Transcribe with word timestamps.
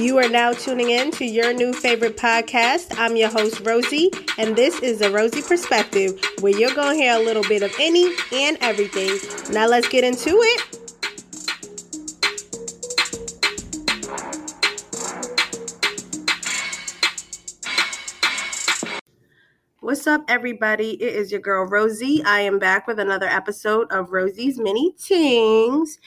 You 0.00 0.18
are 0.18 0.28
now 0.28 0.52
tuning 0.52 0.88
in 0.88 1.10
to 1.12 1.24
your 1.26 1.52
new 1.52 1.74
favorite 1.74 2.16
podcast. 2.16 2.98
I'm 2.98 3.14
your 3.14 3.28
host, 3.28 3.62
Rosey, 3.62 4.08
and 4.38 4.56
this 4.56 4.80
is 4.80 5.00
the 5.00 5.10
Rosey 5.10 5.46
Perspective, 5.46 6.18
where 6.40 6.56
you're 6.58 6.74
going 6.74 6.96
to 6.96 7.02
hear 7.02 7.14
a 7.14 7.22
little 7.22 7.42
bit 7.42 7.62
of 7.62 7.74
any 7.78 8.10
and 8.32 8.56
everything. 8.62 9.18
Now, 9.52 9.66
let's 9.66 9.88
get 9.88 10.02
into 10.02 10.30
it. 10.30 10.78
What's 19.80 20.06
up, 20.06 20.24
everybody? 20.26 20.92
It 21.02 21.14
is 21.14 21.30
your 21.30 21.40
girl 21.40 21.68
Rosey. 21.68 22.24
I 22.24 22.40
am 22.40 22.58
back 22.58 22.86
with 22.86 22.98
another 22.98 23.26
episode 23.26 23.92
of 23.92 24.08
Rosey's 24.08 24.58
Mini 24.58 24.94
Tingz. 24.98 25.98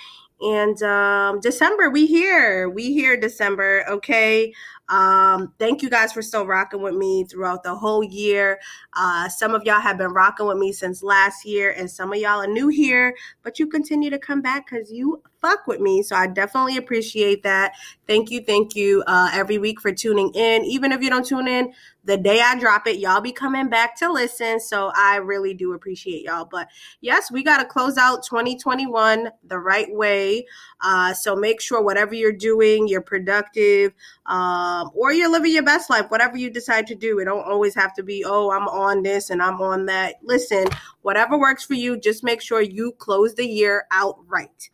And 0.42 0.82
um, 0.84 1.40
December, 1.40 1.90
we 1.90 2.06
here. 2.06 2.70
We 2.70 2.94
here 2.94 3.16
December, 3.18 3.86
okay? 3.90 4.54
Um, 4.90 5.54
thank 5.58 5.82
you 5.82 5.90
guys 5.90 6.12
for 6.12 6.22
still 6.22 6.46
rocking 6.46 6.82
with 6.82 6.94
me 6.94 7.24
throughout 7.24 7.64
the 7.64 7.74
whole 7.74 8.04
year. 8.04 8.60
Uh, 8.94 9.30
some 9.30 9.56
of 9.56 9.64
y'all 9.64 9.80
have 9.80 9.98
been 9.98 10.14
rocking 10.14 10.46
with 10.46 10.58
me 10.58 10.72
since 10.72 11.02
last 11.02 11.46
year, 11.46 11.72
and 11.72 11.90
some 11.90 12.12
of 12.12 12.20
y'all 12.20 12.42
are 12.42 12.48
new 12.48 12.68
here, 12.68 13.16
but 13.44 13.58
you 13.60 13.68
continue 13.68 14.10
to 14.10 14.20
come 14.20 14.42
back 14.42 14.68
because 14.70 14.92
you 14.92 15.24
fuck 15.46 15.68
with 15.68 15.80
me. 15.80 16.02
So 16.02 16.16
I 16.16 16.28
definitely 16.28 16.78
appreciate 16.78 17.44
that. 17.44 17.74
Thank 18.08 18.32
you, 18.32 18.42
thank 18.42 18.76
you 18.76 19.04
uh, 19.06 19.30
every 19.32 19.58
week 19.58 19.80
for 19.80 19.92
tuning 19.92 20.32
in. 20.34 20.66
Even 20.66 20.92
if 20.92 21.02
you 21.02 21.10
don't 21.10 21.26
tune 21.26 21.48
in, 21.48 21.74
the 22.04 22.18
day 22.18 22.40
I 22.40 22.58
drop 22.60 22.86
it, 22.88 23.00
y'all 23.00 23.22
be 23.22 23.32
coming 23.32 23.68
back 23.68 23.98
to 23.98 24.12
listen. 24.12 24.60
So 24.60 24.92
I 24.96 25.18
really 25.18 25.54
do 25.54 25.74
appreciate 25.74 26.24
y'all. 26.24 26.46
But 26.46 26.68
yes, 27.02 27.32
we 27.32 27.44
got 27.44 27.58
to 27.58 27.66
close 27.66 27.98
out 27.98 28.24
2021 28.24 29.30
the 29.44 29.58
right 29.58 29.92
way. 29.92 30.46
Uh, 30.82 31.14
so 31.14 31.36
make 31.36 31.60
sure 31.60 31.84
whatever 31.84 32.14
you're 32.14 32.32
doing, 32.32 32.88
you're 32.88 33.02
productive, 33.02 33.94
um, 34.28 34.92
or 34.94 35.14
you're 35.14 35.32
living 35.32 35.52
your 35.52 35.64
best 35.64 35.90
life, 35.90 36.10
whatever 36.10 36.38
you 36.38 36.50
decide 36.50 36.86
to 36.88 36.96
do. 36.96 37.20
It 37.20 37.26
don't 37.26 37.46
always 37.46 37.74
have 37.76 37.94
to 37.96 38.04
be, 38.04 38.24
oh, 38.24 38.52
I'm 38.52 38.68
on 38.68 39.02
this 39.02 39.32
and 39.32 39.42
I'm 39.42 39.60
on 39.62 39.88
that. 39.88 40.16
Listen, 40.22 40.68
whatever 41.02 41.40
works 41.40 41.66
for 41.66 41.74
you, 41.74 41.98
just 41.98 42.24
make 42.24 42.42
sure 42.42 42.62
you 42.62 42.92
close 42.94 43.34
the 43.34 43.48
year 43.48 43.86
out 43.92 44.18
right. 44.28 44.70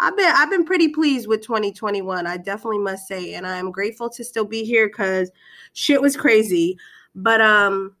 I've 0.00 0.16
been 0.16 0.32
I've 0.34 0.50
been 0.50 0.64
pretty 0.64 0.88
pleased 0.88 1.28
with 1.28 1.42
2021. 1.42 2.26
I 2.26 2.38
definitely 2.38 2.78
must 2.78 3.06
say, 3.06 3.34
and 3.34 3.46
I 3.46 3.58
am 3.58 3.70
grateful 3.70 4.08
to 4.10 4.24
still 4.24 4.46
be 4.46 4.64
here 4.64 4.88
because 4.88 5.30
shit 5.74 6.00
was 6.00 6.16
crazy. 6.16 6.78
But 7.14 7.42
um, 7.42 7.94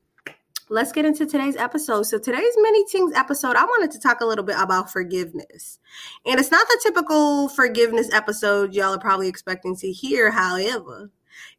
let's 0.70 0.92
get 0.92 1.04
into 1.04 1.26
today's 1.26 1.56
episode. 1.56 2.04
So 2.04 2.18
today's 2.18 2.54
mini 2.56 2.84
things 2.86 3.12
episode, 3.14 3.54
I 3.54 3.64
wanted 3.64 3.90
to 3.90 4.00
talk 4.00 4.22
a 4.22 4.24
little 4.24 4.44
bit 4.44 4.56
about 4.58 4.90
forgiveness, 4.90 5.78
and 6.24 6.40
it's 6.40 6.50
not 6.50 6.66
the 6.68 6.80
typical 6.82 7.50
forgiveness 7.50 8.08
episode 8.14 8.72
y'all 8.72 8.94
are 8.94 8.98
probably 8.98 9.28
expecting 9.28 9.76
to 9.76 9.92
hear. 9.92 10.30
However, 10.30 11.10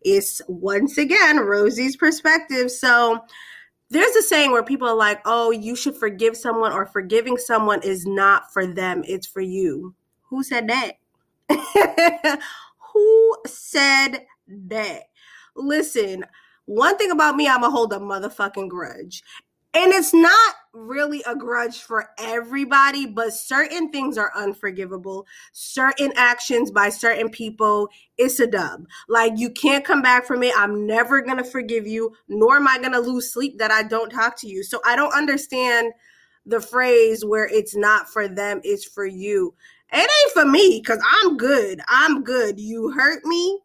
it's 0.02 0.42
once 0.48 0.98
again 0.98 1.38
Rosey's 1.38 1.95
perspective. 1.95 2.72
So 2.72 3.20
there's 3.92 4.16
a 4.16 4.23
saying 4.23 4.52
where 4.52 4.64
people 4.64 4.88
are 4.88 4.95
like, 4.95 5.22
"Oh, 5.26 5.52
you 5.52 5.76
should 5.76 5.98
forgive 5.98 6.36
someone," 6.36 6.72
or 6.72 6.88
"Forgiving 6.88 7.38
someone 7.38 7.83
is 7.83 8.08
not 8.08 8.52
for 8.52 8.66
them; 8.66 9.03
it's 9.05 9.28
for 9.28 9.42
you." 9.42 9.94
Who 10.32 10.44
said 10.44 10.70
that? 10.70 10.94
Who 12.94 13.36
said 13.46 14.26
that? 14.48 15.04
Listen, 15.58 16.26
one 16.66 16.98
thing 16.98 17.12
about 17.12 17.36
me, 17.36 17.50
I'm 17.50 17.60
gonna 17.62 17.72
hold 17.72 17.92
a 17.92 17.98
motherfucking 17.98 18.70
grudge. 18.70 19.23
And 19.73 19.92
it's 19.92 20.14
not 20.14 20.56
really 20.73 21.22
a 21.28 21.36
grudge 21.36 21.80
for 21.80 22.10
everybody, 22.18 23.06
but 23.06 23.34
certain 23.34 23.92
things 23.92 24.18
are 24.18 24.32
unforgivable. 24.36 25.28
Certain 25.52 26.14
actions 26.16 26.72
by 26.72 26.90
certain 26.90 27.30
people, 27.30 27.90
it's 28.18 28.40
a 28.40 28.48
dub. 28.48 28.86
Like, 29.10 29.34
you 29.36 29.50
can't 29.50 29.84
come 29.84 30.02
back 30.02 30.26
from 30.26 30.44
it. 30.44 30.54
I'm 30.58 30.88
never 30.88 31.22
gonna 31.22 31.44
forgive 31.44 31.88
you, 31.88 32.14
nor 32.30 32.55
am 32.55 32.70
I 32.70 32.80
gonna 32.80 33.02
lose 33.02 33.34
sleep 33.34 33.58
that 33.58 33.72
I 33.72 33.84
don't 33.84 34.10
talk 34.10 34.38
to 34.39 34.48
you. 34.48 34.64
So 34.64 34.80
I 34.86 34.95
don't 34.95 35.14
understand 35.14 35.92
the 36.45 36.61
phrase 36.61 37.23
where 37.23 37.48
it's 37.48 37.76
not 37.76 38.10
for 38.10 38.28
them, 38.28 38.61
it's 38.64 38.86
for 38.86 39.05
you. 39.05 39.54
It 39.92 40.10
ain't 40.10 40.34
for 40.34 40.46
me 40.46 40.82
because 40.82 41.04
I'm 41.22 41.38
good. 41.38 41.82
I'm 41.88 42.24
good. 42.24 42.60
You 42.60 42.92
hurt 42.92 43.26
me. 43.26 43.60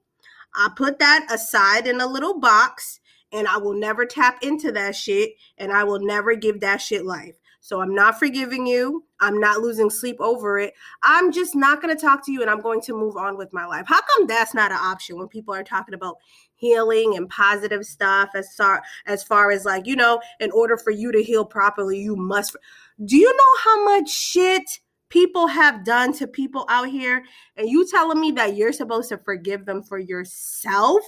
I 0.55 0.71
put 0.75 0.99
that 0.99 1.27
aside 1.31 1.87
in 1.87 2.01
a 2.01 2.07
little 2.07 2.41
box 2.41 3.01
and 3.33 3.47
I 3.47 3.59
will 3.59 3.75
never 3.75 4.07
tap 4.07 4.43
into 4.43 4.73
that 4.73 4.97
shit 4.97 5.33
and 5.59 5.73
I 5.73 5.85
will 5.85 6.01
never 6.01 6.35
give 6.35 6.61
that 6.61 6.81
shit 6.81 7.05
life. 7.05 7.37
So 7.61 7.81
I'm 7.81 7.95
not 7.95 8.19
forgiving 8.19 8.65
you. 8.67 9.05
I'm 9.19 9.41
not 9.41 9.61
losing 9.61 9.91
sleep 9.91 10.19
over 10.21 10.59
it. 10.59 10.73
I'm 11.03 11.33
just 11.33 11.57
not 11.57 11.83
going 11.83 11.95
to 11.95 12.01
talk 12.01 12.25
to 12.25 12.33
you 12.33 12.41
and 12.41 12.49
I'm 12.49 12.61
going 12.61 12.81
to 12.83 12.93
move 12.93 13.17
on 13.17 13.37
with 13.37 13.53
my 13.53 13.67
life. 13.67 13.87
How 13.89 14.01
come 14.03 14.29
that's 14.29 14.55
not 14.55 14.71
an 14.71 14.79
option 14.81 15.19
when 15.19 15.27
people 15.27 15.53
are 15.53 15.65
talking 15.65 15.95
about 15.95 16.19
healing 16.55 17.17
and 17.17 17.29
positive 17.29 17.85
stuff 17.85 18.31
as 18.35 18.55
far 18.55 18.83
as 19.07 19.25
far 19.25 19.51
as 19.51 19.65
like, 19.65 19.87
you 19.87 19.97
know, 19.97 20.21
in 20.39 20.53
order 20.53 20.77
for 20.77 20.93
you 20.93 21.11
to 21.11 21.23
heal 21.23 21.45
properly, 21.45 21.99
you 21.99 22.15
must 22.15 22.57
Do 23.05 23.17
you 23.17 23.35
know 23.37 23.61
how 23.65 23.85
much 23.85 24.11
shit 24.11 24.81
people 25.17 25.47
have 25.47 25.83
done 25.83 26.13
to 26.13 26.27
people 26.27 26.67
out 26.69 26.91
here 26.91 27.25
and 27.57 27.71
you 27.71 27.89
telling 27.89 28.21
me 28.21 28.33
that 28.33 28.55
you're 28.55 28.71
supposed 28.71 29.09
to 29.09 29.17
forgive 29.17 29.65
them 29.65 29.83
for 29.83 29.99
yourself? 29.99 31.01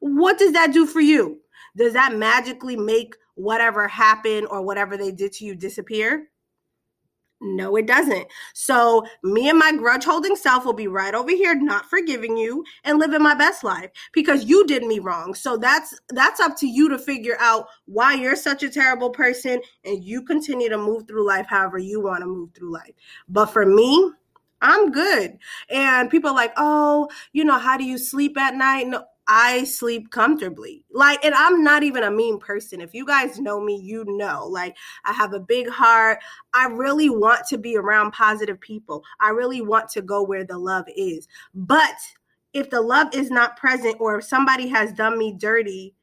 What 0.00 0.40
does 0.40 0.54
that 0.54 0.72
do 0.72 0.84
for 0.86 1.00
you? 1.00 1.38
Does 1.76 1.92
that 1.92 2.16
magically 2.16 2.74
make 2.74 3.14
whatever 3.36 3.86
happened 3.86 4.48
or 4.50 4.62
whatever 4.62 4.96
they 4.96 5.12
did 5.12 5.30
to 5.34 5.44
you 5.44 5.54
disappear 5.54 6.28
no, 7.40 7.76
it 7.76 7.86
doesn't. 7.86 8.26
So, 8.52 9.06
me 9.22 9.48
and 9.48 9.58
my 9.58 9.72
grudge 9.72 10.04
holding 10.04 10.34
self 10.34 10.64
will 10.64 10.72
be 10.72 10.88
right 10.88 11.14
over 11.14 11.30
here 11.30 11.54
not 11.54 11.88
forgiving 11.88 12.36
you 12.36 12.64
and 12.82 12.98
living 12.98 13.22
my 13.22 13.34
best 13.34 13.62
life 13.62 13.90
because 14.12 14.44
you 14.44 14.66
did 14.66 14.82
me 14.84 14.98
wrong. 14.98 15.34
So 15.34 15.56
that's 15.56 15.98
that's 16.08 16.40
up 16.40 16.56
to 16.58 16.66
you 16.66 16.88
to 16.88 16.98
figure 16.98 17.36
out 17.38 17.66
why 17.86 18.14
you're 18.14 18.34
such 18.36 18.64
a 18.64 18.70
terrible 18.70 19.10
person 19.10 19.60
and 19.84 20.02
you 20.02 20.22
continue 20.22 20.68
to 20.68 20.78
move 20.78 21.06
through 21.06 21.26
life 21.26 21.46
however 21.48 21.78
you 21.78 22.00
want 22.00 22.20
to 22.20 22.26
move 22.26 22.50
through 22.54 22.72
life. 22.72 22.94
But 23.28 23.46
for 23.46 23.64
me, 23.64 24.10
I'm 24.60 24.90
good. 24.90 25.38
And 25.70 26.10
people 26.10 26.30
are 26.30 26.34
like, 26.36 26.52
"Oh, 26.56 27.08
you 27.32 27.44
know, 27.44 27.58
how 27.58 27.76
do 27.76 27.84
you 27.84 27.98
sleep 27.98 28.36
at 28.36 28.56
night?" 28.56 28.88
No, 28.88 29.04
I 29.28 29.64
sleep 29.64 30.10
comfortably. 30.10 30.84
Like, 30.90 31.22
and 31.24 31.34
I'm 31.34 31.62
not 31.62 31.82
even 31.82 32.02
a 32.02 32.10
mean 32.10 32.38
person. 32.38 32.80
If 32.80 32.94
you 32.94 33.04
guys 33.04 33.38
know 33.38 33.60
me, 33.60 33.76
you 33.76 34.04
know, 34.06 34.46
like, 34.46 34.74
I 35.04 35.12
have 35.12 35.34
a 35.34 35.40
big 35.40 35.68
heart. 35.68 36.18
I 36.54 36.66
really 36.66 37.10
want 37.10 37.46
to 37.48 37.58
be 37.58 37.76
around 37.76 38.12
positive 38.12 38.58
people. 38.58 39.04
I 39.20 39.30
really 39.30 39.60
want 39.60 39.90
to 39.90 40.02
go 40.02 40.22
where 40.22 40.44
the 40.44 40.56
love 40.56 40.86
is. 40.96 41.28
But 41.54 41.94
if 42.54 42.70
the 42.70 42.80
love 42.80 43.14
is 43.14 43.30
not 43.30 43.58
present 43.58 43.96
or 44.00 44.18
if 44.18 44.24
somebody 44.24 44.66
has 44.68 44.92
done 44.92 45.18
me 45.18 45.34
dirty, 45.36 45.94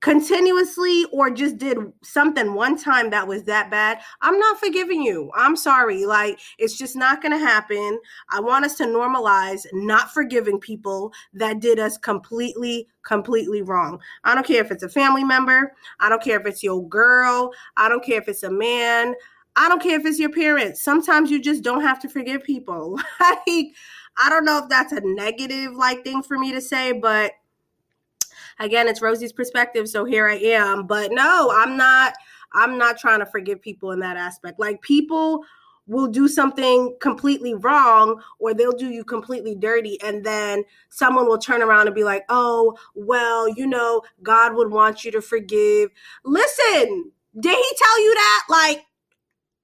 continuously 0.00 1.04
or 1.12 1.30
just 1.30 1.58
did 1.58 1.78
something 2.02 2.54
one 2.54 2.78
time 2.78 3.10
that 3.10 3.26
was 3.26 3.44
that 3.44 3.70
bad, 3.70 3.98
I'm 4.20 4.38
not 4.38 4.58
forgiving 4.58 5.02
you. 5.02 5.30
I'm 5.34 5.56
sorry. 5.56 6.06
Like, 6.06 6.38
it's 6.58 6.78
just 6.78 6.94
not 6.94 7.20
going 7.20 7.32
to 7.32 7.38
happen. 7.38 7.98
I 8.30 8.40
want 8.40 8.64
us 8.64 8.76
to 8.76 8.84
normalize 8.84 9.66
not 9.72 10.12
forgiving 10.12 10.60
people 10.60 11.12
that 11.34 11.60
did 11.60 11.78
us 11.78 11.98
completely, 11.98 12.88
completely 13.02 13.62
wrong. 13.62 14.00
I 14.24 14.34
don't 14.34 14.46
care 14.46 14.62
if 14.62 14.70
it's 14.70 14.84
a 14.84 14.88
family 14.88 15.24
member. 15.24 15.72
I 15.98 16.08
don't 16.08 16.22
care 16.22 16.38
if 16.38 16.46
it's 16.46 16.62
your 16.62 16.88
girl. 16.88 17.52
I 17.76 17.88
don't 17.88 18.04
care 18.04 18.18
if 18.18 18.28
it's 18.28 18.44
a 18.44 18.50
man. 18.50 19.14
I 19.56 19.68
don't 19.68 19.82
care 19.82 19.98
if 19.98 20.06
it's 20.06 20.20
your 20.20 20.30
parents. 20.30 20.82
Sometimes 20.82 21.30
you 21.30 21.42
just 21.42 21.64
don't 21.64 21.82
have 21.82 21.98
to 22.00 22.08
forgive 22.08 22.44
people. 22.44 23.00
like, 23.20 23.74
I 24.16 24.30
don't 24.30 24.44
know 24.44 24.58
if 24.58 24.68
that's 24.68 24.92
a 24.92 25.00
negative 25.00 25.74
like 25.74 26.04
thing 26.04 26.22
for 26.22 26.38
me 26.38 26.52
to 26.52 26.60
say, 26.60 26.92
but 26.92 27.32
again, 28.60 28.88
it's 28.88 29.02
Rosey's 29.02 29.32
perspective, 29.32 29.88
so 29.88 30.04
here 30.04 30.28
I 30.28 30.36
am. 30.36 30.86
But 30.86 31.12
no, 31.12 31.52
I'm 31.54 31.76
not. 31.76 32.14
I'm 32.52 32.78
not 32.78 32.98
trying 32.98 33.18
to 33.18 33.26
forgive 33.26 33.60
people 33.60 33.92
in 33.92 34.00
that 34.00 34.16
aspect. 34.16 34.58
Like 34.58 34.80
people 34.80 35.44
will 35.88 36.06
do 36.06 36.28
something 36.28 36.96
completely 37.00 37.54
wrong 37.54 38.22
or 38.38 38.54
they'll 38.54 38.72
do 38.72 38.90
you 38.90 39.02
completely 39.02 39.54
dirty 39.54 40.00
and 40.02 40.24
then 40.24 40.62
someone 40.90 41.26
will 41.26 41.38
turn 41.38 41.62
around 41.62 41.86
and 41.86 41.96
be 41.96 42.04
like 42.04 42.24
oh 42.28 42.76
well 42.94 43.48
you 43.48 43.66
know 43.66 44.02
god 44.22 44.54
would 44.54 44.70
want 44.70 45.02
you 45.02 45.10
to 45.10 45.22
forgive 45.22 45.90
listen 46.24 47.10
did 47.40 47.56
he 47.56 47.76
tell 47.76 48.04
you 48.04 48.14
that 48.14 48.44
like 48.50 48.84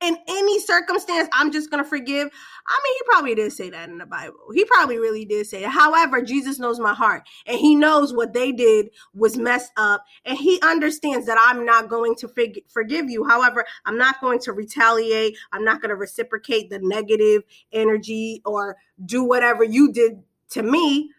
in 0.00 0.17
any 0.29 0.61
circumstance, 0.61 1.29
I'm 1.32 1.50
just 1.50 1.70
going 1.70 1.82
to 1.82 1.88
forgive. 1.88 2.29
I 2.67 2.81
mean, 2.85 2.94
he 2.94 3.02
probably 3.06 3.35
did 3.35 3.52
say 3.52 3.70
that 3.70 3.88
in 3.88 3.99
the 3.99 4.06
Bible. 4.06 4.37
He 4.52 4.64
probably 4.64 4.99
really 4.99 5.25
did 5.25 5.46
say 5.46 5.64
it. 5.64 5.70
However, 5.70 6.23
Jesus 6.23 6.58
knows 6.58 6.79
my 6.79 6.94
heart 6.94 7.23
and 7.46 7.58
he 7.58 7.75
knows 7.75 8.12
what 8.12 8.32
they 8.32 8.52
did 8.52 8.91
was 9.14 9.37
messed 9.37 9.73
up 9.76 10.05
and 10.25 10.37
he 10.37 10.61
understands 10.62 11.26
that 11.26 11.38
I'm 11.41 11.64
not 11.64 11.88
going 11.88 12.14
to 12.17 12.29
fig- 12.29 12.64
forgive 12.69 13.08
you. 13.08 13.25
However, 13.25 13.64
I'm 13.85 13.99
not 13.99 14.20
going 14.20 14.41
to 14.41 14.52
retaliate. 14.52 15.37
I'm 15.52 15.64
not 15.64 15.81
going 15.81 15.91
to 15.91 15.96
reciprocate 15.96 16.70
the 16.70 16.81
negative 16.81 17.43
energy 17.73 18.43
or 18.44 18.76
do 19.05 19.25
whatever 19.25 19.64
you 19.64 19.93
did 19.93 20.23
to 20.50 20.62
me. 20.62 21.11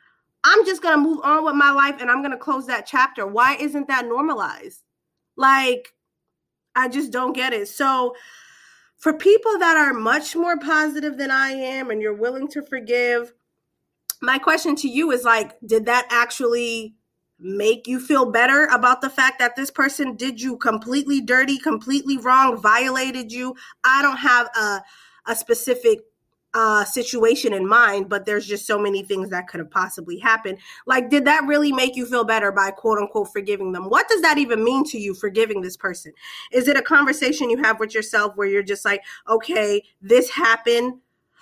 I'm 0.44 0.66
just 0.66 0.84
going 0.84 0.96
to 0.96 1.02
move 1.02 1.20
on 1.24 1.44
with 1.44 1.56
my 1.56 1.72
life 1.72 1.96
and 2.00 2.12
I'm 2.12 2.22
going 2.22 2.32
to 2.32 2.38
close 2.38 2.68
that 2.68 2.86
chapter. 2.86 3.26
Why 3.26 3.56
isn't 3.56 3.88
that 3.88 4.06
normalized? 4.06 4.84
Like, 5.36 5.94
I 6.76 6.88
just 6.88 7.12
don't 7.12 7.34
get 7.34 7.54
it. 7.54 7.68
So, 7.68 8.16
for 9.06 9.14
people 9.14 9.60
that 9.60 9.78
are 9.78 9.94
much 9.94 10.36
more 10.36 10.58
positive 10.58 11.16
than 11.16 11.30
I 11.30 11.52
am 11.52 11.92
and 11.92 12.02
you're 12.02 12.16
willing 12.16 12.48
to 12.48 12.64
forgive, 12.64 13.36
my 14.20 14.40
question 14.40 14.76
to 14.78 14.88
you 14.88 15.12
is 15.12 15.24
like, 15.24 15.60
did 15.64 15.86
that 15.86 16.08
actually 16.10 16.96
make 17.38 17.86
you 17.86 18.00
feel 18.00 18.32
better 18.32 18.66
about 18.66 19.02
the 19.02 19.10
fact 19.12 19.38
that 19.38 19.56
this 19.56 19.70
person 19.70 20.16
did 20.16 20.42
you 20.42 20.58
completely 20.58 21.22
dirty, 21.22 21.60
completely 21.60 22.18
wrong, 22.18 22.60
violated 22.60 23.32
you? 23.32 23.56
I 23.84 24.02
don't 24.02 24.18
have 24.18 24.50
a 24.58 24.82
a 25.28 25.36
specific 25.36 26.00
uh, 26.56 26.86
situation 26.86 27.54
in 27.54 27.68
mind, 27.68 28.08
but 28.08 28.26
there's 28.26 28.48
just 28.48 28.66
so 28.66 28.80
many 28.80 29.04
things 29.04 29.30
that 29.30 29.48
could 29.50 29.60
have 29.60 29.70
possibly 29.70 30.18
happened. 30.18 30.58
Like, 30.88 31.10
did 31.10 31.26
that 31.26 31.46
really 31.46 31.74
make 31.74 31.98
you 31.98 32.06
feel 32.06 32.24
better 32.24 32.50
by 32.50 32.72
quote 32.72 32.98
unquote 32.98 33.32
forgiving 33.34 33.74
them? 33.74 33.90
What 33.90 34.08
does 34.08 34.22
that 34.22 34.38
even 34.38 34.64
mean 34.64 34.86
to 34.86 34.98
you, 34.98 35.14
forgiving 35.14 35.62
this 35.62 35.76
person? 35.76 36.14
Is 36.54 36.70
it 36.70 36.78
a 36.78 36.82
conversation 36.82 37.50
you 37.50 37.62
have 37.62 37.80
with 37.80 37.94
yourself 37.94 38.38
where 38.38 38.48
you're 38.48 38.64
just 38.64 38.86
like, 38.86 39.04
okay, 39.28 39.84
this 40.02 40.30
happened? 40.30 40.94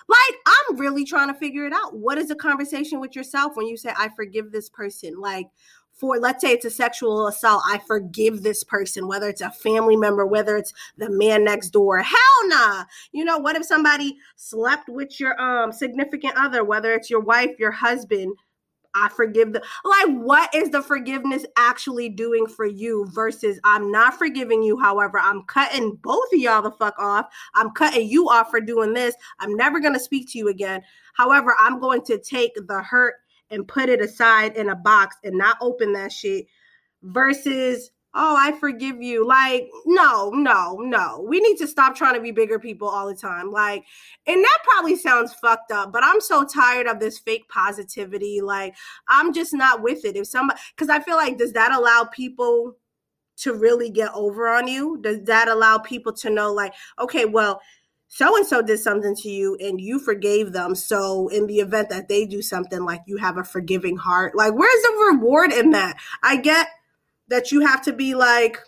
Like, 0.09 0.39
I'm 0.47 0.77
really 0.77 1.05
trying 1.05 1.27
to 1.27 1.33
figure 1.35 1.65
it 1.65 1.73
out. 1.73 1.95
What 1.95 2.17
is 2.17 2.31
a 2.31 2.35
conversation 2.35 2.99
with 2.99 3.15
yourself 3.15 3.55
when 3.55 3.67
you 3.67 3.77
say, 3.77 3.93
I 3.95 4.09
forgive 4.09 4.51
this 4.51 4.67
person? 4.67 5.19
Like, 5.19 5.47
for 5.93 6.17
let's 6.17 6.41
say 6.41 6.51
it's 6.51 6.65
a 6.65 6.69
sexual 6.69 7.27
assault, 7.27 7.63
I 7.67 7.77
forgive 7.77 8.43
this 8.43 8.63
person, 8.63 9.07
whether 9.07 9.29
it's 9.29 9.41
a 9.41 9.51
family 9.51 9.95
member, 9.95 10.25
whether 10.25 10.57
it's 10.57 10.73
the 10.97 11.09
man 11.09 11.43
next 11.43 11.69
door. 11.69 11.99
Hell 11.99 12.17
nah. 12.45 12.83
You 13.11 13.23
know, 13.23 13.37
what 13.37 13.55
if 13.55 13.65
somebody 13.65 14.17
slept 14.35 14.89
with 14.89 15.19
your 15.19 15.39
um 15.39 15.71
significant 15.71 16.33
other, 16.35 16.63
whether 16.63 16.93
it's 16.93 17.09
your 17.09 17.21
wife, 17.21 17.51
your 17.59 17.71
husband? 17.71 18.35
I 18.95 19.09
forgive 19.09 19.53
the 19.53 19.63
like 19.83 20.17
what 20.17 20.53
is 20.53 20.69
the 20.69 20.81
forgiveness 20.81 21.45
actually 21.57 22.09
doing 22.09 22.45
for 22.45 22.65
you 22.65 23.07
versus 23.11 23.59
I'm 23.63 23.91
not 23.91 24.17
forgiving 24.17 24.61
you. 24.61 24.77
However, 24.77 25.19
I'm 25.19 25.43
cutting 25.43 25.97
both 26.03 26.31
of 26.31 26.39
y'all 26.39 26.61
the 26.61 26.71
fuck 26.71 26.95
off. 26.99 27.25
I'm 27.55 27.71
cutting 27.71 28.07
you 28.07 28.29
off 28.29 28.51
for 28.51 28.61
doing 28.61 28.93
this. 28.93 29.15
I'm 29.39 29.55
never 29.55 29.79
gonna 29.79 29.99
speak 29.99 30.29
to 30.31 30.37
you 30.37 30.49
again. 30.49 30.81
However, 31.13 31.55
I'm 31.59 31.79
going 31.79 32.03
to 32.03 32.17
take 32.17 32.53
the 32.55 32.81
hurt 32.81 33.15
and 33.49 33.67
put 33.67 33.89
it 33.89 34.01
aside 34.01 34.55
in 34.57 34.69
a 34.69 34.75
box 34.75 35.15
and 35.23 35.37
not 35.37 35.57
open 35.61 35.93
that 35.93 36.11
shit 36.11 36.45
versus 37.01 37.91
oh 38.15 38.35
i 38.37 38.51
forgive 38.59 39.01
you. 39.01 39.27
Like 39.27 39.69
no 39.85 40.29
no 40.29 40.77
no. 40.79 41.25
We 41.27 41.39
need 41.39 41.57
to 41.57 41.67
stop 41.67 41.95
trying 41.95 42.15
to 42.15 42.21
be 42.21 42.31
bigger 42.31 42.59
people 42.59 42.87
all 42.87 43.07
the 43.07 43.15
time. 43.15 43.51
Like 43.51 43.85
and 44.27 44.43
that 44.43 44.57
probably 44.63 44.95
sounds 44.95 45.33
fucked 45.33 45.71
up 45.71 45.91
but 45.91 46.03
i'm 46.03 46.21
so 46.21 46.45
tired 46.45 46.87
of 46.87 46.99
this 46.99 47.19
fake 47.19 47.47
positivity. 47.49 48.41
Like 48.41 48.75
i'm 49.07 49.33
just 49.33 49.53
not 49.53 49.81
with 49.81 50.05
it. 50.05 50.15
If 50.15 50.27
somebody 50.27 50.59
because 50.75 50.89
i 50.89 50.99
feel 50.99 51.15
like 51.15 51.37
does 51.37 51.53
that 51.53 51.71
allow 51.71 52.05
people 52.05 52.77
to 53.35 53.53
really 53.53 53.89
get 53.89 54.11
over 54.13 54.47
on 54.47 54.67
you? 54.67 54.99
Does 55.01 55.23
that 55.23 55.47
allow 55.47 55.79
people 55.79 56.13
to 56.13 56.29
know 56.29 56.53
like 56.53 56.73
okay 56.99 57.25
well 57.25 57.61
so 58.07 58.37
and 58.37 58.45
so 58.45 58.61
did 58.61 58.79
something 58.79 59.15
to 59.15 59.29
you 59.29 59.57
and 59.59 59.81
you 59.81 59.99
forgave 59.99 60.53
them. 60.53 60.75
So 60.75 61.27
in 61.29 61.47
the 61.47 61.59
event 61.59 61.89
that 61.89 62.09
they 62.09 62.25
do 62.25 62.41
something, 62.41 62.83
like 62.83 63.01
you 63.07 63.17
have 63.17 63.37
a 63.37 63.43
forgiving 63.43 63.97
heart, 63.97 64.35
like 64.35 64.53
where's 64.53 64.81
the 64.83 65.11
reward 65.11 65.51
in 65.51 65.71
that? 65.71 65.97
I 66.21 66.37
get 66.37 66.67
that 67.29 67.51
you 67.51 67.61
have 67.61 67.81
to 67.83 67.93
be 67.93 68.13
like, 68.13 68.59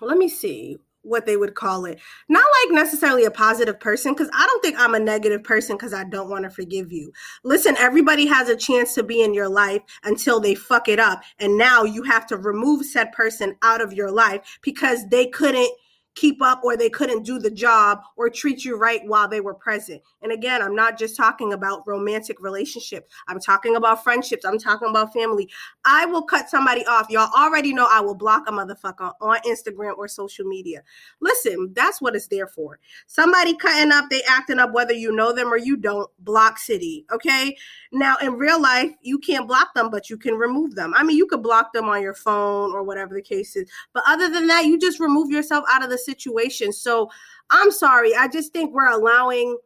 let 0.00 0.18
me 0.18 0.28
see 0.28 0.78
what 1.04 1.26
they 1.26 1.36
would 1.36 1.54
call 1.54 1.84
it. 1.84 2.00
Not 2.28 2.44
like 2.62 2.74
necessarily 2.74 3.24
a 3.24 3.30
positive 3.30 3.78
person, 3.78 4.12
because 4.12 4.30
I 4.32 4.46
don't 4.46 4.62
think 4.62 4.76
I'm 4.78 4.94
a 4.94 5.00
negative 5.00 5.44
person 5.44 5.76
because 5.76 5.92
I 5.92 6.04
don't 6.04 6.30
want 6.30 6.44
to 6.44 6.50
forgive 6.50 6.92
you. 6.92 7.12
Listen, 7.44 7.76
everybody 7.76 8.26
has 8.26 8.48
a 8.48 8.56
chance 8.56 8.94
to 8.94 9.02
be 9.02 9.20
in 9.22 9.34
your 9.34 9.48
life 9.48 9.82
until 10.04 10.40
they 10.40 10.54
fuck 10.54 10.88
it 10.88 10.98
up. 10.98 11.22
And 11.38 11.58
now 11.58 11.84
you 11.84 12.02
have 12.04 12.26
to 12.28 12.36
remove 12.36 12.86
said 12.86 13.12
person 13.12 13.56
out 13.62 13.82
of 13.82 13.92
your 13.92 14.10
life 14.10 14.58
because 14.62 15.06
they 15.08 15.26
couldn't 15.26 15.70
keep 16.14 16.40
up 16.42 16.62
or 16.62 16.76
they 16.76 16.88
couldn't 16.88 17.24
do 17.24 17.38
the 17.38 17.50
job 17.50 18.00
or 18.16 18.30
treat 18.30 18.64
you 18.64 18.76
right 18.76 19.00
while 19.06 19.28
they 19.28 19.40
were 19.40 19.54
present. 19.54 20.00
And 20.22 20.32
again, 20.32 20.62
I'm 20.62 20.74
not 20.74 20.98
just 20.98 21.16
talking 21.16 21.52
about 21.52 21.86
romantic 21.86 22.40
relationships. 22.40 23.12
I'm 23.28 23.40
talking 23.40 23.76
about 23.76 24.04
friendships. 24.04 24.44
I'm 24.44 24.58
talking 24.58 24.88
about 24.88 25.12
family. 25.12 25.48
I 25.84 26.06
will 26.06 26.22
cut 26.22 26.48
somebody 26.48 26.84
off. 26.86 27.10
Y'all 27.10 27.30
already 27.36 27.74
know 27.74 27.88
I 27.90 28.00
will 28.00 28.14
block 28.14 28.44
a 28.48 28.52
motherfucker 28.52 29.12
on 29.20 29.38
Instagram 29.46 29.96
or 29.96 30.08
social 30.08 30.46
media. 30.46 30.82
Listen, 31.20 31.72
that's 31.74 32.00
what 32.00 32.14
it's 32.14 32.28
there 32.28 32.46
for. 32.46 32.78
Somebody 33.06 33.56
cutting 33.56 33.92
up, 33.92 34.08
they 34.10 34.22
acting 34.28 34.58
up 34.58 34.72
whether 34.72 34.92
you 34.92 35.12
know 35.12 35.32
them 35.32 35.52
or 35.52 35.56
you 35.56 35.76
don't, 35.76 36.08
block 36.20 36.58
city, 36.58 37.04
okay? 37.12 37.56
Now, 37.92 38.16
in 38.22 38.34
real 38.34 38.60
life, 38.60 38.90
you 39.02 39.18
can't 39.18 39.46
block 39.46 39.74
them, 39.74 39.90
but 39.90 40.10
you 40.10 40.16
can 40.16 40.34
remove 40.34 40.74
them. 40.74 40.94
I 40.94 41.02
mean, 41.02 41.16
you 41.16 41.26
could 41.26 41.42
block 41.42 41.72
them 41.72 41.88
on 41.88 42.02
your 42.02 42.14
phone 42.14 42.72
or 42.72 42.82
whatever 42.82 43.14
the 43.14 43.22
case 43.22 43.56
is. 43.56 43.70
But 43.92 44.04
other 44.06 44.28
than 44.28 44.46
that, 44.48 44.66
you 44.66 44.78
just 44.78 45.00
remove 45.00 45.30
yourself 45.30 45.64
out 45.70 45.84
of 45.84 45.90
the 45.90 45.98
situation. 46.04 46.72
So 46.72 47.10
I'm 47.50 47.70
sorry. 47.70 48.14
I 48.14 48.28
just 48.28 48.52
think 48.52 48.72
we're 48.72 48.90
allowing 48.90 49.58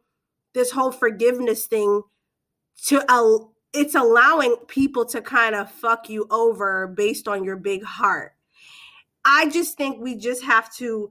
this 0.53 0.71
whole 0.71 0.91
forgiveness 0.91 1.65
thing 1.65 2.01
to 2.85 3.03
uh, 3.11 3.39
it's 3.73 3.95
allowing 3.95 4.55
people 4.67 5.05
to 5.05 5.21
kind 5.21 5.55
of 5.55 5.69
fuck 5.71 6.09
you 6.09 6.25
over 6.31 6.87
based 6.87 7.27
on 7.27 7.43
your 7.43 7.55
big 7.55 7.83
heart. 7.83 8.33
I 9.25 9.49
just 9.49 9.77
think 9.77 10.01
we 10.01 10.15
just 10.15 10.43
have 10.43 10.73
to 10.75 11.09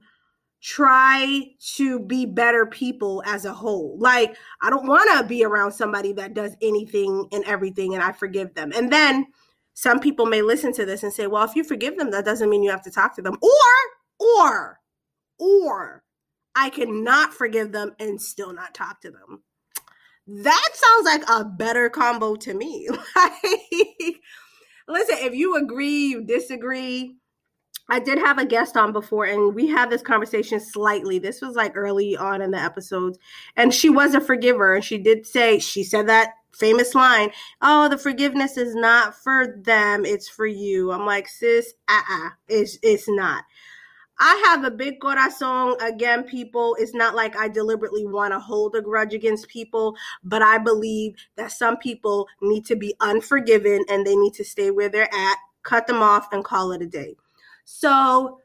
try 0.61 1.41
to 1.75 1.99
be 1.99 2.25
better 2.25 2.65
people 2.65 3.23
as 3.25 3.45
a 3.45 3.53
whole. 3.53 3.97
Like, 3.97 4.35
I 4.61 4.69
don't 4.69 4.87
want 4.87 5.09
to 5.17 5.25
be 5.25 5.45
around 5.45 5.71
somebody 5.71 6.11
that 6.13 6.33
does 6.33 6.55
anything 6.61 7.27
and 7.31 7.45
everything 7.45 7.93
and 7.93 8.03
I 8.03 8.11
forgive 8.11 8.53
them. 8.55 8.73
And 8.75 8.91
then 8.91 9.27
some 9.73 10.01
people 10.01 10.25
may 10.25 10.41
listen 10.41 10.73
to 10.73 10.85
this 10.85 11.03
and 11.03 11.13
say, 11.13 11.27
well, 11.27 11.45
if 11.45 11.55
you 11.55 11.63
forgive 11.63 11.97
them, 11.97 12.11
that 12.11 12.25
doesn't 12.25 12.49
mean 12.49 12.63
you 12.63 12.71
have 12.71 12.83
to 12.83 12.91
talk 12.91 13.15
to 13.15 13.21
them. 13.21 13.37
Or, 13.41 14.27
or, 14.27 14.79
or 15.39 16.03
I 16.55 16.69
cannot 16.69 17.33
forgive 17.33 17.71
them 17.71 17.95
and 17.99 18.21
still 18.21 18.53
not 18.53 18.73
talk 18.73 19.01
to 19.01 19.11
them. 19.11 19.43
That 20.27 20.69
sounds 20.73 21.05
like 21.05 21.23
a 21.29 21.45
better 21.45 21.89
combo 21.89 22.35
to 22.35 22.53
me. 22.53 22.87
like, 23.15 24.21
listen, 24.87 25.17
if 25.19 25.33
you 25.33 25.55
agree, 25.55 26.07
you 26.07 26.23
disagree. 26.23 27.15
I 27.89 27.99
did 27.99 28.19
have 28.19 28.37
a 28.37 28.45
guest 28.45 28.77
on 28.77 28.91
before, 28.91 29.25
and 29.25 29.55
we 29.55 29.67
had 29.67 29.89
this 29.89 30.03
conversation 30.03 30.59
slightly. 30.59 31.17
This 31.17 31.41
was 31.41 31.55
like 31.55 31.75
early 31.75 32.15
on 32.15 32.41
in 32.43 32.51
the 32.51 32.59
episodes, 32.59 33.17
and 33.55 33.73
she 33.73 33.89
was 33.89 34.13
a 34.13 34.21
forgiver, 34.21 34.75
and 34.75 34.83
she 34.83 34.99
did 34.99 35.25
say 35.25 35.57
she 35.57 35.83
said 35.83 36.07
that 36.07 36.33
famous 36.51 36.93
line, 36.93 37.31
"Oh, 37.61 37.89
the 37.89 37.97
forgiveness 37.97 38.57
is 38.57 38.75
not 38.75 39.15
for 39.15 39.55
them; 39.63 40.05
it's 40.05 40.29
for 40.29 40.45
you." 40.45 40.91
I'm 40.91 41.07
like, 41.07 41.27
sis, 41.27 41.73
uh, 41.87 42.01
uh 42.07 42.29
it's 42.47 42.77
it's 42.83 43.09
not. 43.09 43.43
I 44.19 44.41
have 44.45 44.65
a 44.65 44.71
big 44.71 44.99
corazon. 44.99 45.75
Again, 45.81 46.23
people, 46.23 46.75
it's 46.79 46.93
not 46.93 47.15
like 47.15 47.37
I 47.37 47.47
deliberately 47.47 48.05
want 48.05 48.33
to 48.33 48.39
hold 48.39 48.75
a 48.75 48.81
grudge 48.81 49.13
against 49.13 49.47
people, 49.47 49.95
but 50.23 50.41
I 50.41 50.57
believe 50.57 51.15
that 51.37 51.51
some 51.51 51.77
people 51.77 52.27
need 52.41 52.65
to 52.65 52.75
be 52.75 52.95
unforgiven 52.99 53.85
and 53.89 54.05
they 54.05 54.15
need 54.15 54.33
to 54.35 54.43
stay 54.43 54.71
where 54.71 54.89
they're 54.89 55.13
at, 55.13 55.37
cut 55.63 55.87
them 55.87 56.01
off, 56.01 56.27
and 56.33 56.43
call 56.43 56.71
it 56.73 56.81
a 56.81 56.87
day. 56.87 57.15
So 57.63 58.39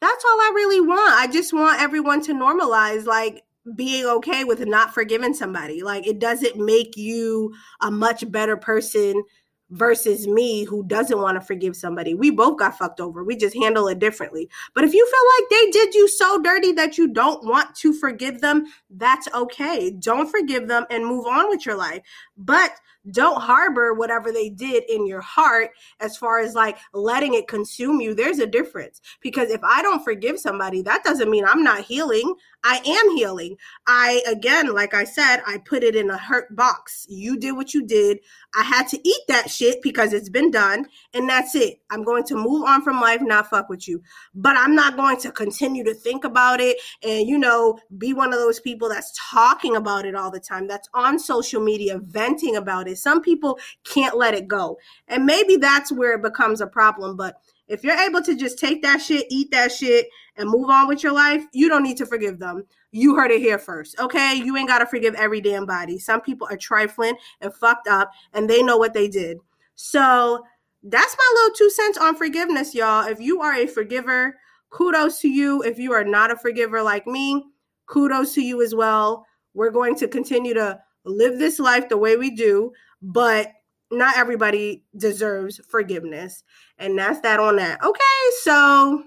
that's 0.00 0.24
all 0.24 0.40
I 0.40 0.52
really 0.54 0.80
want. 0.80 1.14
I 1.14 1.26
just 1.32 1.52
want 1.54 1.80
everyone 1.80 2.20
to 2.22 2.34
normalize 2.34 3.06
like 3.06 3.44
being 3.74 4.04
okay 4.04 4.44
with 4.44 4.60
not 4.66 4.92
forgiving 4.92 5.32
somebody. 5.32 5.82
Like 5.82 6.06
it 6.06 6.18
doesn't 6.18 6.56
make 6.56 6.96
you 6.96 7.54
a 7.80 7.90
much 7.90 8.30
better 8.30 8.56
person 8.56 9.24
versus 9.70 10.26
me 10.26 10.64
who 10.64 10.84
doesn't 10.84 11.20
want 11.20 11.40
to 11.40 11.46
forgive 11.46 11.74
somebody. 11.74 12.14
We 12.14 12.30
both 12.30 12.58
got 12.58 12.78
fucked 12.78 13.00
over. 13.00 13.24
We 13.24 13.36
just 13.36 13.56
handle 13.56 13.88
it 13.88 13.98
differently. 13.98 14.48
But 14.74 14.84
if 14.84 14.92
you 14.94 15.06
feel 15.06 15.30
like 15.38 15.50
they 15.50 15.70
did 15.70 15.94
you 15.94 16.08
so 16.08 16.40
dirty 16.40 16.72
that 16.72 16.98
you 16.98 17.08
don't 17.08 17.44
want 17.44 17.74
to 17.76 17.92
forgive 17.92 18.40
them, 18.40 18.66
that's 18.90 19.28
okay. 19.34 19.90
Don't 19.90 20.30
forgive 20.30 20.68
them 20.68 20.86
and 20.90 21.06
move 21.06 21.26
on 21.26 21.48
with 21.48 21.66
your 21.66 21.76
life. 21.76 22.02
But 22.36 22.72
don't 23.10 23.40
harbor 23.40 23.92
whatever 23.92 24.32
they 24.32 24.48
did 24.48 24.84
in 24.88 25.06
your 25.06 25.20
heart 25.20 25.70
as 26.00 26.16
far 26.16 26.38
as 26.38 26.54
like 26.54 26.78
letting 26.92 27.34
it 27.34 27.48
consume 27.48 28.00
you. 28.00 28.14
There's 28.14 28.38
a 28.38 28.46
difference 28.46 29.00
because 29.20 29.50
if 29.50 29.62
I 29.62 29.82
don't 29.82 30.04
forgive 30.04 30.38
somebody, 30.38 30.82
that 30.82 31.04
doesn't 31.04 31.30
mean 31.30 31.44
I'm 31.44 31.62
not 31.62 31.84
healing. 31.84 32.34
I 32.62 32.76
am 32.76 33.16
healing. 33.16 33.56
I, 33.86 34.22
again, 34.26 34.72
like 34.72 34.94
I 34.94 35.04
said, 35.04 35.42
I 35.46 35.58
put 35.58 35.84
it 35.84 35.94
in 35.94 36.08
a 36.08 36.16
hurt 36.16 36.54
box. 36.56 37.06
You 37.08 37.38
did 37.38 37.52
what 37.52 37.74
you 37.74 37.84
did. 37.84 38.20
I 38.54 38.62
had 38.62 38.88
to 38.88 39.08
eat 39.08 39.20
that 39.28 39.50
shit 39.54 39.82
because 39.82 40.12
it's 40.12 40.28
been 40.28 40.50
done. 40.50 40.86
And 41.12 41.28
that's 41.28 41.54
it. 41.54 41.80
I'm 41.90 42.04
going 42.04 42.24
to 42.24 42.36
move 42.36 42.64
on 42.64 42.82
from 42.82 43.00
life, 43.00 43.20
not 43.20 43.48
fuck 43.48 43.68
with 43.68 43.86
you. 43.86 44.02
But 44.34 44.56
I'm 44.56 44.74
not 44.74 44.96
going 44.96 45.18
to 45.20 45.32
continue 45.32 45.84
to 45.84 45.94
think 45.94 46.24
about 46.24 46.60
it 46.60 46.76
and, 47.02 47.28
you 47.28 47.38
know, 47.38 47.78
be 47.98 48.12
one 48.12 48.32
of 48.32 48.38
those 48.38 48.60
people 48.60 48.88
that's 48.88 49.12
talking 49.30 49.76
about 49.76 50.06
it 50.06 50.14
all 50.14 50.30
the 50.30 50.40
time, 50.40 50.66
that's 50.66 50.88
on 50.94 51.18
social 51.18 51.62
media, 51.62 51.98
venting 51.98 52.56
about 52.56 52.88
it. 52.88 52.98
Some 52.98 53.22
people 53.22 53.58
can't 53.84 54.16
let 54.16 54.34
it 54.34 54.48
go. 54.48 54.78
And 55.08 55.26
maybe 55.26 55.56
that's 55.56 55.92
where 55.92 56.14
it 56.14 56.22
becomes 56.22 56.60
a 56.60 56.66
problem. 56.66 57.16
But 57.16 57.36
if 57.68 57.82
you're 57.82 57.98
able 57.98 58.22
to 58.22 58.36
just 58.36 58.58
take 58.58 58.82
that 58.82 59.00
shit, 59.00 59.26
eat 59.30 59.50
that 59.50 59.72
shit, 59.72 60.06
and 60.36 60.50
move 60.50 60.68
on 60.68 60.88
with 60.88 61.02
your 61.02 61.12
life, 61.12 61.44
you 61.52 61.68
don't 61.68 61.82
need 61.82 61.96
to 61.96 62.06
forgive 62.06 62.38
them. 62.38 62.64
You 62.92 63.14
heard 63.14 63.30
it 63.30 63.40
here 63.40 63.58
first, 63.58 63.98
okay? 63.98 64.34
You 64.34 64.56
ain't 64.56 64.68
got 64.68 64.80
to 64.80 64.86
forgive 64.86 65.14
every 65.14 65.40
damn 65.40 65.66
body. 65.66 65.98
Some 65.98 66.20
people 66.20 66.46
are 66.50 66.56
trifling 66.56 67.16
and 67.40 67.54
fucked 67.54 67.88
up, 67.88 68.10
and 68.32 68.48
they 68.48 68.62
know 68.62 68.76
what 68.76 68.92
they 68.92 69.08
did. 69.08 69.38
So 69.76 70.44
that's 70.82 71.16
my 71.16 71.32
little 71.34 71.54
two 71.56 71.70
cents 71.70 71.98
on 71.98 72.16
forgiveness, 72.16 72.74
y'all. 72.74 73.06
If 73.06 73.20
you 73.20 73.40
are 73.40 73.54
a 73.54 73.66
forgiver, 73.66 74.36
kudos 74.70 75.20
to 75.20 75.28
you. 75.28 75.62
If 75.62 75.78
you 75.78 75.92
are 75.92 76.04
not 76.04 76.30
a 76.30 76.36
forgiver 76.36 76.82
like 76.82 77.06
me, 77.06 77.44
kudos 77.86 78.34
to 78.34 78.42
you 78.42 78.62
as 78.62 78.74
well. 78.74 79.26
We're 79.54 79.70
going 79.70 79.94
to 79.96 80.08
continue 80.08 80.52
to 80.54 80.78
live 81.04 81.38
this 81.38 81.58
life 81.58 81.88
the 81.88 81.96
way 81.96 82.16
we 82.16 82.30
do, 82.30 82.72
but 83.00 83.52
not 83.94 84.16
everybody 84.16 84.84
deserves 84.96 85.60
forgiveness. 85.68 86.44
And 86.78 86.98
that's 86.98 87.20
that 87.20 87.40
on 87.40 87.56
that. 87.56 87.82
Okay, 87.82 88.00
so 88.42 89.04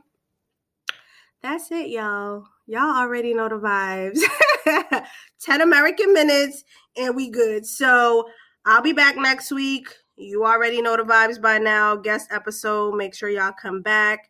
that's 1.42 1.72
it, 1.72 1.90
y'all. 1.90 2.46
Y'all 2.66 2.98
already 2.98 3.34
know 3.34 3.48
the 3.48 3.56
vibes. 3.56 4.20
10 5.42 5.62
American 5.62 6.14
minutes, 6.14 6.64
and 6.98 7.16
we 7.16 7.30
good. 7.30 7.66
So 7.66 8.28
I'll 8.66 8.82
be 8.82 8.94
back 8.94 9.16
next 9.16 9.52
week. 9.52 9.88
You 10.18 10.46
already 10.46 10.82
know 10.82 10.98
the 10.98 11.04
vibes 11.04 11.42
by 11.42 11.58
now. 11.60 11.96
Guest 11.96 12.30
episode. 12.32 12.96
Make 12.96 13.16
sure 13.16 13.30
y'all 13.30 13.54
come 13.54 13.82
back. 13.82 14.30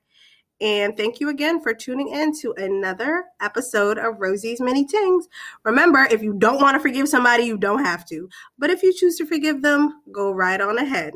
And 0.60 0.98
thank 0.98 1.20
you 1.20 1.30
again 1.30 1.62
for 1.62 1.74
tuning 1.74 2.10
in 2.10 2.38
to 2.40 2.54
another 2.58 3.26
episode 3.42 3.98
of 3.98 4.20
Rosey's 4.20 4.60
Mini 4.60 4.86
Tingz. 4.86 5.26
Remember, 5.64 6.08
if 6.10 6.24
you 6.24 6.34
don't 6.34 6.62
want 6.62 6.76
to 6.76 6.80
forgive 6.80 7.08
somebody, 7.08 7.44
you 7.44 7.58
don't 7.58 7.86
have 7.86 8.06
to. 8.08 8.28
But 8.58 8.72
if 8.72 8.82
you 8.82 8.94
choose 8.94 9.18
to 9.18 9.26
forgive 9.26 9.62
them, 9.62 10.02
go 10.12 10.32
right 10.32 10.60
on 10.60 10.80
ahead. 10.80 11.14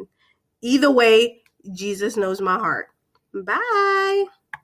Either 0.62 0.92
way, 0.92 1.42
Jesus 1.74 2.18
knows 2.18 2.40
my 2.40 2.58
heart. 2.58 2.90
Bye. 3.34 4.26